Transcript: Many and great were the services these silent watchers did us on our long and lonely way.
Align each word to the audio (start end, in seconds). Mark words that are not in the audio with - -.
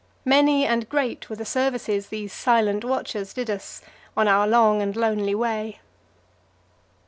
Many 0.25 0.65
and 0.65 0.89
great 0.89 1.29
were 1.29 1.35
the 1.35 1.45
services 1.45 2.07
these 2.07 2.33
silent 2.33 2.83
watchers 2.83 3.33
did 3.35 3.51
us 3.51 3.83
on 4.17 4.27
our 4.27 4.47
long 4.47 4.81
and 4.81 4.95
lonely 4.95 5.35
way. 5.35 5.79